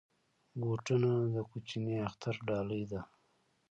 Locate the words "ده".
2.91-3.01